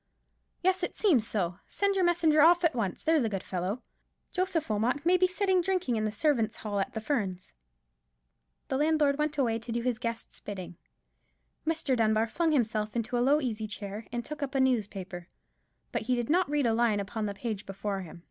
"Yes, 0.63 0.81
it 0.81 0.95
seems 0.97 1.27
so. 1.27 1.57
Send 1.67 1.93
your 1.93 2.03
messenger 2.03 2.41
off 2.41 2.63
at 2.63 2.73
once, 2.73 3.03
there's 3.03 3.21
a 3.21 3.29
good 3.29 3.43
fellow. 3.43 3.83
Joseph 4.31 4.67
Wilmot 4.67 5.05
may 5.05 5.15
be 5.15 5.27
sitting 5.27 5.61
drinking 5.61 5.95
in 5.95 6.05
the 6.05 6.11
servants' 6.11 6.55
hall 6.55 6.79
at 6.79 6.93
the 6.95 7.01
Ferns." 7.01 7.53
The 8.69 8.77
landlord 8.77 9.19
went 9.19 9.37
away 9.37 9.59
to 9.59 9.71
do 9.71 9.83
his 9.83 9.99
guest's 9.99 10.39
bidding. 10.39 10.75
Mr. 11.67 11.95
Dunbar 11.95 12.27
flung 12.29 12.51
himself 12.51 12.95
into 12.95 13.15
a 13.15 13.19
low 13.21 13.39
easy 13.41 13.67
chair, 13.67 14.07
and 14.11 14.25
took 14.25 14.41
up 14.41 14.55
a 14.55 14.59
newspaper. 14.59 15.27
But 15.91 16.01
he 16.01 16.15
did 16.15 16.31
not 16.31 16.49
read 16.49 16.65
a 16.65 16.73
line 16.73 16.99
upon 16.99 17.27
the 17.27 17.35
page 17.35 17.67
before 17.67 18.01
him. 18.01 18.19